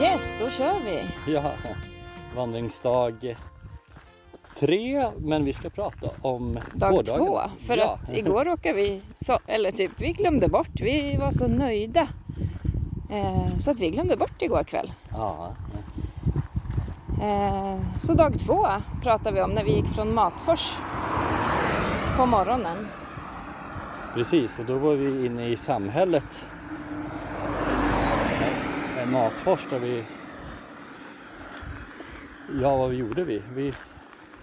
Yes, 0.00 0.32
då 0.38 0.50
kör 0.50 0.80
vi. 0.84 1.04
Ja, 1.32 1.52
vandringsdag 2.36 3.36
tre, 4.58 5.04
men 5.18 5.44
vi 5.44 5.52
ska 5.52 5.70
prata 5.70 6.10
om 6.22 6.58
Dag 6.74 6.90
gårdagen. 6.92 7.26
två. 7.26 7.40
För 7.66 7.76
ja. 7.76 7.98
att 8.02 8.16
igår 8.16 8.44
råkade 8.44 8.74
vi, 8.74 9.02
så, 9.14 9.38
eller 9.46 9.70
typ 9.70 9.90
vi 9.96 10.12
glömde 10.12 10.48
bort, 10.48 10.80
vi 10.80 11.16
var 11.16 11.30
så 11.30 11.46
nöjda. 11.46 12.08
Eh, 13.10 13.58
så 13.58 13.70
att 13.70 13.80
vi 13.80 13.88
glömde 13.88 14.16
bort 14.16 14.42
igår 14.42 14.64
kväll. 14.64 14.92
Ja, 15.10 15.52
Eh, 17.22 17.78
så 18.00 18.14
dag 18.14 18.38
två 18.38 18.66
pratade 19.02 19.34
vi 19.34 19.42
om 19.42 19.50
när 19.50 19.64
vi 19.64 19.72
gick 19.76 19.86
från 19.86 20.14
Matfors 20.14 20.76
på 22.16 22.26
morgonen. 22.26 22.88
precis. 24.14 24.58
Och 24.58 24.64
då 24.64 24.78
var 24.78 24.94
vi 24.94 25.26
inne 25.26 25.48
i 25.48 25.56
samhället. 25.56 26.46
Matfors 29.12 29.66
där 29.70 29.78
vi... 29.78 30.04
Ja, 32.62 32.76
vad 32.76 32.94
gjorde 32.94 33.24
vi? 33.24 33.42
vi? 33.54 33.74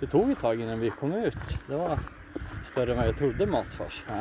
Det 0.00 0.06
tog 0.06 0.30
ett 0.30 0.38
tag 0.38 0.60
innan 0.60 0.80
vi 0.80 0.90
kom 0.90 1.12
ut. 1.12 1.34
Det 1.68 1.76
var 1.76 1.98
större 2.64 2.90
än 2.92 2.96
vad 2.98 3.06
jag 3.08 3.16
trodde 3.16 3.46
Matfors. 3.46 4.04
Ja. 4.08 4.14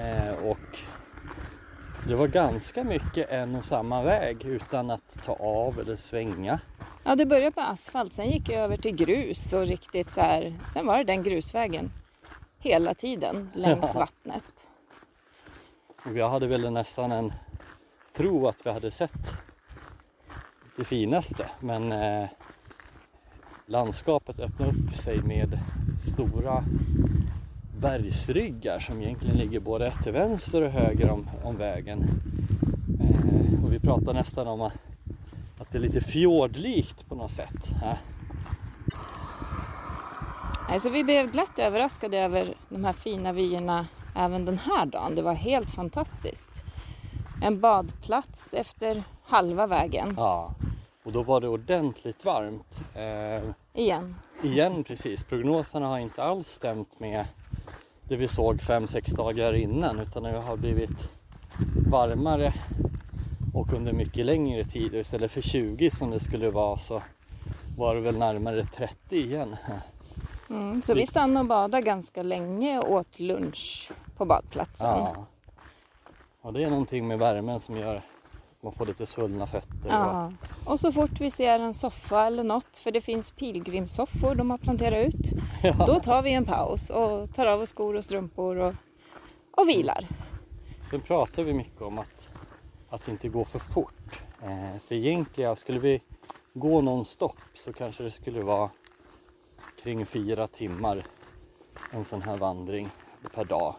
Eh, 0.00 0.34
och 0.34 0.78
det 2.08 2.14
var 2.14 2.26
ganska 2.28 2.84
mycket 2.84 3.30
en 3.30 3.54
och 3.54 3.64
samma 3.64 4.02
väg 4.02 4.44
utan 4.44 4.90
att 4.90 5.22
ta 5.24 5.32
av 5.32 5.80
eller 5.80 5.96
svänga. 5.96 6.60
Ja, 7.04 7.14
det 7.16 7.26
började 7.26 7.50
på 7.50 7.60
asfalt, 7.60 8.12
sen 8.12 8.30
gick 8.30 8.48
jag 8.48 8.60
över 8.62 8.76
till 8.76 8.96
grus 8.96 9.52
och 9.52 9.66
riktigt 9.66 10.10
så 10.10 10.20
här, 10.20 10.58
sen 10.64 10.86
var 10.86 10.98
det 10.98 11.04
den 11.04 11.22
grusvägen 11.22 11.90
hela 12.58 12.94
tiden 12.94 13.50
längs 13.54 13.90
Ja. 13.94 14.00
vattnet. 14.00 14.66
Och 16.06 16.16
jag 16.16 16.28
hade 16.30 16.46
väl 16.46 16.70
nästan 16.72 17.12
en 17.12 17.32
tro 18.16 18.48
att 18.48 18.66
vi 18.66 18.70
hade 18.70 18.90
sett 18.90 19.36
det 20.76 20.84
finaste 20.84 21.50
men 21.60 21.92
eh, 21.92 22.28
landskapet 23.66 24.40
öppnade 24.40 24.72
upp 24.72 24.94
sig 24.94 25.22
med 25.22 25.58
stora 26.06 26.64
bergsryggar 27.78 28.78
som 28.78 29.02
egentligen 29.02 29.36
ligger 29.36 29.60
både 29.60 29.92
till 30.02 30.12
vänster 30.12 30.62
och 30.62 30.70
höger 30.70 31.10
om, 31.10 31.30
om 31.44 31.56
vägen. 31.56 32.08
Eh, 33.00 33.64
och 33.64 33.72
vi 33.72 33.78
pratar 33.78 34.14
nästan 34.14 34.46
om 34.46 34.60
att, 34.60 34.78
att 35.58 35.72
det 35.72 35.78
är 35.78 35.82
lite 35.82 36.00
fjordlikt 36.00 37.08
på 37.08 37.14
något 37.14 37.30
sätt. 37.30 37.68
Eh, 37.82 37.96
Alltså, 40.68 40.90
vi 40.90 41.04
blev 41.04 41.30
glatt 41.30 41.58
överraskade 41.58 42.18
över 42.18 42.54
de 42.68 42.84
här 42.84 42.92
fina 42.92 43.32
vyerna 43.32 43.86
även 44.16 44.44
den 44.44 44.58
här 44.58 44.86
dagen. 44.86 45.14
Det 45.14 45.22
var 45.22 45.34
helt 45.34 45.70
fantastiskt. 45.70 46.64
En 47.42 47.60
badplats 47.60 48.54
efter 48.54 49.02
halva 49.24 49.66
vägen 49.66 50.14
ja. 50.16 50.54
Och 51.04 51.12
då 51.12 51.22
var 51.22 51.40
det 51.40 51.48
ordentligt 51.48 52.24
varmt. 52.24 52.84
Eh, 52.94 53.50
igen. 53.82 54.14
Igen 54.42 54.84
precis, 54.84 55.24
prognoserna 55.24 55.86
har 55.86 55.98
inte 55.98 56.22
alls 56.22 56.48
stämt 56.48 57.00
med 57.00 57.24
det 58.08 58.16
vi 58.16 58.28
såg 58.28 58.56
5-6 58.56 59.16
dagar 59.16 59.52
innan 59.52 60.00
utan 60.00 60.22
det 60.22 60.40
har 60.40 60.56
blivit 60.56 61.08
varmare 61.90 62.52
och 63.54 63.72
under 63.72 63.92
mycket 63.92 64.26
längre 64.26 64.64
tid. 64.64 64.94
Istället 64.94 65.32
för 65.32 65.40
20 65.40 65.90
som 65.90 66.10
det 66.10 66.20
skulle 66.20 66.50
vara 66.50 66.76
så 66.76 67.02
var 67.78 67.94
det 67.94 68.00
väl 68.00 68.18
närmare 68.18 68.64
30 68.64 69.16
igen. 69.16 69.56
Mm, 70.50 70.82
så 70.82 70.94
vi 70.94 71.06
stannade 71.06 71.40
och 71.40 71.46
badade 71.46 71.82
ganska 71.82 72.22
länge 72.22 72.78
och 72.78 72.92
åt 72.92 73.20
lunch 73.20 73.90
på 74.16 74.24
badplatsen. 74.24 74.88
Ja. 74.88 75.26
Och 76.42 76.52
det 76.52 76.64
är 76.64 76.70
någonting 76.70 77.08
med 77.08 77.18
värmen 77.18 77.60
som 77.60 77.78
gör 77.78 77.96
att 77.96 78.62
man 78.62 78.72
får 78.72 78.86
lite 78.86 79.06
svullna 79.06 79.46
fötter. 79.46 79.86
Och, 79.86 79.92
Ja. 79.92 80.32
Och 80.66 80.80
så 80.80 80.92
fort 80.92 81.20
vi 81.20 81.30
ser 81.30 81.58
en 81.58 81.74
soffa 81.74 82.26
eller 82.26 82.44
något, 82.44 82.76
för 82.76 82.90
det 82.90 83.00
finns 83.00 83.30
pilgrimssoffor 83.30 84.34
de 84.34 84.50
har 84.50 84.58
planterat 84.58 85.06
ut, 85.06 85.32
ja. 85.62 85.86
då 85.86 86.00
tar 86.00 86.22
vi 86.22 86.32
en 86.32 86.44
paus 86.44 86.90
och 86.90 87.34
tar 87.34 87.46
av 87.46 87.60
oss 87.60 87.68
skor 87.68 87.96
och 87.96 88.04
strumpor 88.04 88.56
och, 88.56 88.74
och 89.50 89.68
vilar. 89.68 90.06
Sen 90.90 91.00
pratar 91.00 91.42
vi 91.42 91.54
mycket 91.54 91.82
om 91.82 91.98
att, 91.98 92.30
att 92.88 93.08
inte 93.08 93.28
gå 93.28 93.44
för 93.44 93.58
fort. 93.58 94.22
Eh, 94.42 94.80
för 94.80 94.94
egentligen, 94.94 95.56
skulle 95.56 95.78
vi 95.78 96.02
gå 96.54 96.80
nonstop 96.80 97.36
så 97.54 97.72
kanske 97.72 98.02
det 98.02 98.10
skulle 98.10 98.42
vara 98.42 98.70
kring 99.82 100.06
fyra 100.06 100.46
timmar 100.46 101.02
en 101.90 102.04
sån 102.04 102.22
här 102.22 102.36
vandring 102.36 102.88
per 103.34 103.44
dag. 103.44 103.74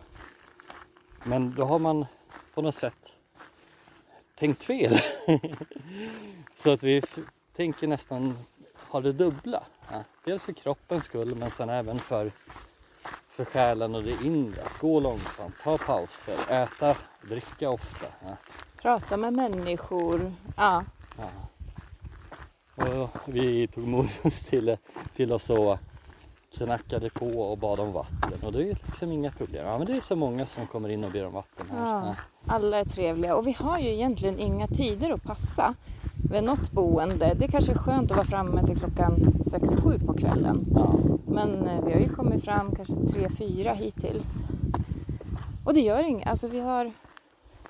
Men 1.24 1.56
då 1.56 1.66
har 1.66 1.80
man 1.80 2.06
på 2.54 2.62
något 2.62 2.76
sätt 2.76 3.16
tänkt 4.36 4.64
fel. 4.64 4.98
så 6.56 6.74
att 6.74 6.84
vi 6.84 7.02
tänker 7.56 7.88
nästan 7.88 8.38
ha 8.90 9.02
det 9.02 9.14
dubbla. 9.14 9.64
Ja. 9.92 10.04
Dels 10.24 10.44
för 10.44 10.54
kroppens 10.54 11.06
skull 11.06 11.36
men 11.36 11.52
sen 11.52 11.70
även 11.70 12.00
för 12.00 12.32
för 13.30 13.46
själen 13.46 13.96
och 13.96 14.04
det 14.04 14.18
inre. 14.24 14.64
Gå 14.80 15.00
långsamt, 15.00 15.56
ta 15.64 15.78
pauser, 15.78 16.38
äta, 16.50 16.96
dricka 17.22 17.70
ofta. 17.70 18.06
Ja. 18.24 18.38
Prata 18.82 19.18
med 19.18 19.34
människor. 19.34 20.34
Ja, 20.58 20.84
Ja. 21.18 21.50
Och 22.86 23.10
vi 23.26 23.68
tog 23.68 23.88
mod 23.88 24.06
oss 24.24 24.44
till, 24.44 24.78
till 25.16 25.34
oss 25.34 25.50
och 25.50 25.78
knackade 26.52 27.10
på 27.10 27.26
och 27.26 27.58
bad 27.58 27.80
om 27.80 27.94
vatten. 27.94 28.44
Och 28.44 28.52
det 28.52 28.64
är 28.64 28.78
liksom 28.86 29.12
inga 29.12 29.32
problem. 29.32 29.68
Ja, 29.68 29.78
men 29.78 29.88
det 29.88 29.94
är 29.94 30.02
så 30.02 30.16
många 30.16 30.46
som 30.46 30.68
kommer 30.68 30.90
in 30.90 31.04
och 31.04 31.12
ber 31.12 31.26
om 31.26 31.34
vatten 31.34 31.66
här. 31.72 32.06
Ja. 32.06 32.16
Alla 32.46 32.80
är 32.80 32.86
trevliga 32.86 33.36
och 33.36 33.48
vi 33.48 33.52
har 33.52 33.80
ju 33.80 33.90
egentligen 33.90 34.40
inga 34.40 34.68
tider 34.68 35.12
att 35.12 35.24
passa 35.24 35.76
vid 36.32 36.44
något 36.44 36.72
boende. 36.72 37.34
Det 37.40 37.48
kanske 37.48 37.72
är 37.72 37.78
skönt 37.78 38.12
att 38.12 38.18
vara 38.18 38.28
framme 38.28 38.66
till 38.66 38.80
klockan 38.80 39.16
6-7 39.40 40.06
på 40.06 40.14
kvällen. 40.14 40.66
Ja. 40.76 41.00
Men 41.28 41.68
eh, 41.68 41.86
vi 41.86 41.94
har 41.94 42.00
ju 42.00 42.10
kommit 42.10 42.44
fram 42.44 42.76
kanske 42.76 42.94
3-4 42.94 43.74
hittills. 43.74 44.44
Och 45.66 45.74
det 45.74 45.82
gör 45.82 46.04
inget. 46.04 46.28
Alltså 46.28 46.48
vi 46.48 46.60
har 46.60 46.92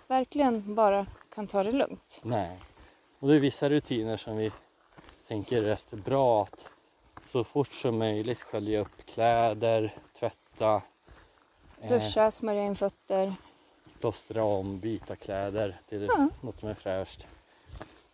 verkligen 0.07 0.75
bara 0.75 1.05
kan 1.35 1.47
ta 1.47 1.63
det 1.63 1.71
lugnt. 1.71 2.19
Nej. 2.23 2.59
Och 3.19 3.27
det 3.27 3.35
är 3.35 3.39
vissa 3.39 3.69
rutiner 3.69 4.17
som 4.17 4.37
vi 4.37 4.51
tänker 5.27 5.57
är 5.57 5.61
rätt 5.61 5.91
bra 5.91 6.43
att 6.43 6.67
så 7.23 7.43
fort 7.43 7.73
som 7.73 7.97
möjligt 7.97 8.41
skölja 8.41 8.79
upp 8.79 9.05
kläder, 9.05 9.95
tvätta, 10.19 10.81
eh, 11.81 11.89
Duscha, 11.89 12.31
smörja 12.31 12.63
in 12.63 12.75
fötter. 12.75 13.33
plåstra 13.99 14.43
om, 14.43 14.79
byta 14.79 15.15
kläder 15.15 15.79
till 15.89 16.07
Ja. 16.17 16.27
något 16.41 16.59
som 16.59 16.69
är 16.69 16.73
fräscht. 16.73 17.27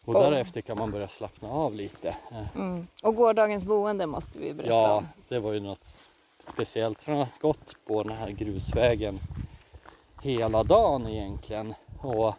Och 0.06 0.16
Och- 0.16 0.22
därefter 0.22 0.62
kan 0.62 0.78
man 0.78 0.92
börja 0.92 1.08
slappna 1.08 1.50
av 1.50 1.74
lite. 1.76 2.16
Eh, 2.32 2.56
Mm. 2.56 2.88
Och 3.04 3.16
gårdagens 3.16 3.66
boende 3.66 4.06
måste 4.08 4.40
vi 4.40 4.54
berätta 4.54 4.74
Ja, 4.74 4.94
om. 4.94 5.08
det 5.28 5.40
var 5.40 5.54
ju 5.54 5.60
något 5.60 6.10
speciellt 6.40 7.02
från 7.02 7.22
att 7.22 7.40
gått 7.40 7.76
på 7.86 8.04
den 8.04 8.18
här 8.18 8.30
grusvägen 8.30 9.20
hela 10.24 10.64
dagen 10.64 11.08
egentligen 11.08 11.74
och 12.02 12.34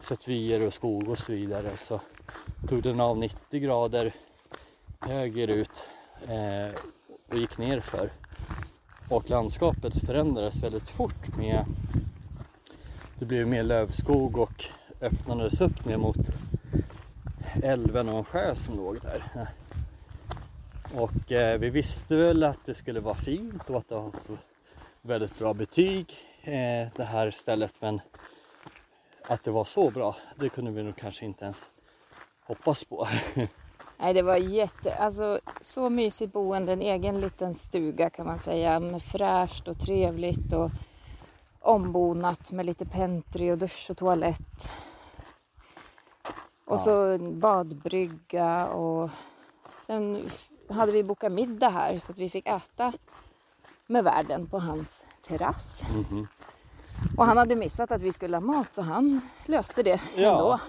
sett 0.00 0.28
vyer 0.28 0.66
och 0.66 0.72
skog 0.72 1.08
och 1.08 1.18
så 1.18 1.32
vidare 1.32 1.76
så 1.76 2.00
tog 2.68 2.82
den 2.82 3.00
av 3.00 3.18
90 3.18 3.60
grader 3.60 4.12
högerut 5.06 5.86
eh, 6.28 6.80
och 7.30 7.36
gick 7.36 7.58
ner 7.58 7.80
för. 7.80 8.10
Och 9.08 9.30
landskapet 9.30 10.06
förändrades 10.06 10.62
väldigt 10.62 10.88
fort 10.88 11.36
med 11.36 11.64
det 13.18 13.24
blev 13.24 13.48
mer 13.48 13.62
lövskog 13.62 14.38
och 14.38 14.64
öppnades 15.00 15.60
upp 15.60 15.84
ner 15.84 15.96
mot 15.96 16.16
älven 17.62 18.08
och 18.08 18.18
en 18.18 18.24
sjö 18.24 18.54
som 18.54 18.76
låg 18.76 19.00
där. 19.00 19.48
Och 20.94 21.32
eh, 21.32 21.58
vi 21.58 21.70
visste 21.70 22.16
väl 22.16 22.42
att 22.42 22.64
det 22.64 22.74
skulle 22.74 23.00
vara 23.00 23.14
fint 23.14 23.70
och 23.70 23.76
att 23.76 23.88
det 23.88 23.94
var 23.94 24.10
väldigt 25.02 25.38
bra 25.38 25.54
betyg 25.54 26.14
eh, 26.42 26.88
det 26.96 27.04
här 27.04 27.30
stället 27.30 27.74
men 27.80 28.00
att 29.22 29.42
det 29.42 29.50
var 29.50 29.64
så 29.64 29.90
bra 29.90 30.16
det 30.36 30.48
kunde 30.48 30.70
vi 30.70 30.82
nog 30.82 30.96
kanske 30.96 31.24
inte 31.24 31.44
ens 31.44 31.64
hoppas 32.44 32.84
på. 32.84 33.08
Nej, 34.04 34.14
det 34.14 34.22
var 34.22 34.36
jätte, 34.36 34.94
alltså 34.94 35.40
så 35.60 35.90
mysigt 35.90 36.32
boende, 36.32 36.72
en 36.72 36.82
egen 36.82 37.20
liten 37.20 37.54
stuga 37.54 38.10
kan 38.10 38.26
man 38.26 38.38
säga 38.38 38.80
med 38.80 39.02
fräscht 39.02 39.68
och 39.68 39.78
trevligt 39.78 40.52
och 40.52 40.70
ombonat 41.60 42.52
med 42.52 42.66
lite 42.66 42.86
pentry 42.86 43.50
och 43.52 43.58
dusch 43.58 43.86
och 43.90 43.96
toalett. 43.96 44.68
Och 46.64 46.72
Ja. 46.72 46.76
så 46.78 47.18
badbrygga 47.18 48.66
och 48.66 49.10
sen 49.74 50.28
hade 50.70 50.92
vi 50.92 51.04
bokat 51.04 51.32
middag 51.32 51.68
här 51.68 51.98
så 51.98 52.12
att 52.12 52.18
vi 52.18 52.30
fick 52.30 52.46
äta 52.46 52.92
med 53.86 54.04
värden 54.04 54.46
på 54.46 54.58
hans 54.58 55.06
terrass. 55.28 55.82
Mhm. 55.94 56.26
Och 57.16 57.26
han 57.26 57.36
hade 57.36 57.56
missat 57.56 57.92
att 57.92 58.02
vi 58.02 58.12
skulle 58.12 58.36
ha 58.36 58.40
mat 58.40 58.72
så 58.72 58.82
han 58.82 59.20
löste 59.46 59.82
det 59.82 60.00
Ja. 60.16 60.30
ändå. 60.32 60.60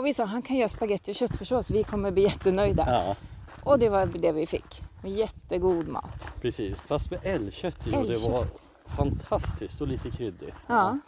Och 0.00 0.06
vi 0.06 0.14
sa 0.14 0.24
han 0.24 0.42
kan 0.42 0.56
göra 0.56 0.68
spagetti 0.68 1.10
och 1.12 1.14
köttfärssås, 1.14 1.70
vi 1.70 1.84
kommer 1.84 2.10
bli 2.10 2.22
jättenöjda. 2.22 2.84
Ja, 2.86 3.16
Och 3.62 3.78
det 3.78 3.88
var 3.88 4.06
det 4.06 4.32
vi 4.32 4.46
fick. 4.46 4.82
Jättegod 5.04 5.88
mat. 5.88 6.28
precis. 6.40 6.80
Fast 6.80 7.10
med 7.10 7.20
älgkött 7.22 7.86
i 7.86 7.92
och 7.96 8.06
det 8.06 8.16
var 8.18 8.46
fantastiskt 8.86 9.80
och 9.80 9.86
lite 9.86 10.10
kryddigt. 10.10 10.56
Ja. 10.66 10.98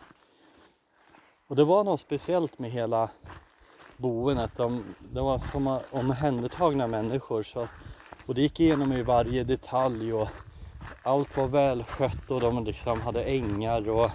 Och 1.49 1.57
det 1.57 1.65
var 1.65 1.85
något 1.85 2.01
speciellt 2.01 2.59
med 2.59 2.71
hela 2.71 3.09
boendet. 3.97 4.57
De, 4.57 4.85
det 5.13 5.21
var 5.21 5.39
som 5.39 5.79
omhändertagna 5.91 6.87
människor. 6.87 7.43
Så, 7.43 7.69
och 8.27 8.35
det 8.35 8.43
gick 8.43 8.61
igenom 8.61 8.93
i 8.93 9.03
varje 9.03 9.45
detalj 9.45 10.13
och 10.13 10.29
allt 11.03 11.37
var 11.37 11.47
välskött 11.49 12.31
och 12.31 12.41
de 12.41 12.65
liksom 12.65 13.01
hade 13.01 13.23
ängar 13.25 13.89
och 13.89 14.11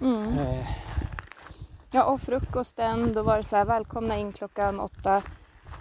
Mm. 0.00 0.38
eh, 0.38 0.66
Ja, 1.90 2.04
och 2.04 2.20
frukosten, 2.20 3.14
då 3.14 3.22
var 3.22 3.36
det 3.36 3.42
så 3.42 3.56
här, 3.56 3.64
välkomna 3.64 4.16
in 4.18 4.32
klockan 4.32 4.80
åtta. 4.80 5.22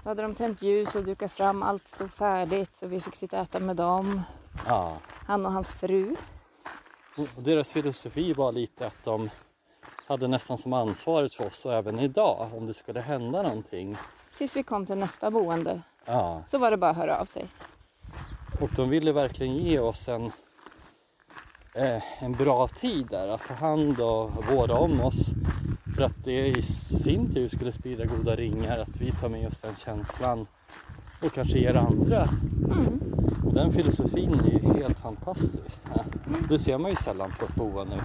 Då 0.04 0.09
hade 0.09 0.21
de 0.21 0.36
tänt 0.36 0.62
ljus 0.62 0.95
och 0.95 1.04
dukat 1.04 1.31
fram, 1.31 1.63
allt 1.63 1.88
stod 1.88 2.12
färdigt 2.13 2.75
så 2.75 2.88
vi 2.88 3.00
fick 3.01 3.15
sitta 3.15 3.38
och 3.38 3.44
äta 3.44 3.59
med 3.59 3.75
dem. 3.75 4.21
ja. 4.68 4.98
Han 5.25 5.45
och 5.45 5.51
hans 5.51 5.71
fru. 5.74 6.15
Och 7.18 7.44
deras 7.44 7.71
filosofi 7.71 8.33
var 8.33 8.51
lite 8.51 8.88
att 8.88 9.04
de 9.04 9.30
hade 10.07 10.27
nästan 10.27 10.57
som 10.57 10.74
ansvaret 10.74 11.33
för 11.36 11.45
oss 11.45 11.65
och 11.65 11.74
även 11.74 12.00
idag 12.00 12.50
om 12.57 12.65
det 12.65 12.74
skulle 12.74 13.00
hända 13.01 13.42
någonting. 13.42 13.98
Tills 14.38 14.56
vi 14.56 14.63
kom 14.63 14.86
till 14.86 14.98
nästa 14.98 15.31
boende 15.31 15.81
Ja. 16.06 16.42
så 16.45 16.57
var 16.57 16.71
det 16.71 16.77
bara 16.77 16.92
att 16.92 16.98
höra 16.98 17.18
av 17.19 17.25
sig. 17.25 17.48
Och 18.62 18.69
de 18.75 18.89
ville 18.89 19.12
verkligen 19.12 19.56
ge 19.56 19.80
oss 19.80 20.07
en, 20.07 20.31
eh, 21.75 22.24
en 22.24 22.31
bra 22.33 22.68
tid 22.68 23.07
där 23.09 23.27
att 23.27 23.48
ta 23.48 23.54
hand 23.54 24.01
och 24.01 24.45
vårda 24.45 24.77
om 24.77 25.01
oss. 25.01 25.15
För 25.98 26.04
att 26.04 26.24
det 26.24 26.48
i 26.48 26.62
sin 26.62 27.34
tur 27.34 27.48
skulle 27.48 27.72
sprida 27.72 28.06
goda 28.06 28.36
ringar, 28.36 28.80
att 28.80 28.98
vi 28.98 29.12
tar 29.12 29.30
med 29.30 29.48
oss 29.48 29.60
den 29.60 29.76
känslan 29.76 30.48
och 31.24 31.34
kanske 31.34 31.58
ger 31.60 31.76
andra. 31.76 32.22
Mm. 32.72 33.00
Och 33.46 33.54
den 33.54 33.72
filosofin 33.74 34.34
är 34.34 34.52
ju 34.52 34.74
helt 34.82 35.00
fantastisk. 35.00 35.82
Ja. 35.96 36.04
Det 36.50 36.60
ser 36.60 36.78
man 36.78 36.92
ju 36.92 36.98
sällan 36.98 37.34
på 37.40 37.46
ett 37.46 37.56
boende 37.56 38.04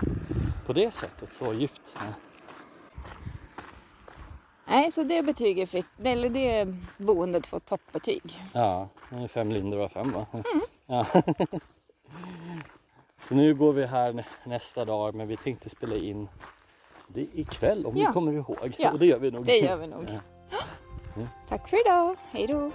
på 0.67 0.73
det 0.73 0.95
sättet, 0.95 1.33
så 1.33 1.55
djupt. 1.55 1.95
Ja. 1.95 2.01
Nej, 4.67 4.93
så 4.93 5.03
det 5.03 5.23
betyget 5.23 5.71
fick, 5.71 5.87
eller 6.05 6.29
det 6.31 6.75
boendet 6.99 7.47
får 7.47 7.61
toppbetyg. 7.61 8.43
Ja, 8.53 8.89
det 9.11 9.17
är 9.17 9.29
fem 9.29 9.53
lindor 9.53 9.81
av 9.81 9.89
fem 9.89 10.13
va? 10.13 10.27
Ja. 10.87 11.07
Så 13.19 13.35
nu 13.35 13.55
går 13.55 13.73
vi 13.73 13.87
här 13.87 14.13
nä- 14.13 14.25
nästa 14.45 14.85
dag 14.85 15.15
men 15.15 15.29
vi 15.29 15.37
tänkte 15.37 15.71
spela 15.71 15.97
in 15.97 16.29
det 17.15 17.27
ikväll 17.33 17.87
om 17.87 17.97
Ja. 17.97 18.07
ni 18.09 18.13
kommer 18.13 18.33
ihåg. 18.33 18.75
Ja, 18.79 18.93
Och 18.93 18.99
det 18.99 19.07
gör 19.07 19.19
vi 19.19 19.31
nog. 19.31 19.45
Det 19.45 19.59
gör 19.59 19.77
vi 19.77 19.87
nog. 19.87 20.05
Ja. 21.15 21.23
Tack 21.49 21.69
för 21.69 21.81
idag, 21.87 22.17
hej 22.31 22.47
då! 22.47 22.71